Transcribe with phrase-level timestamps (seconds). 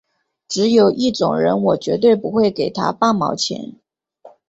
[0.47, 3.75] 只有一种人我绝对不会给他半毛钱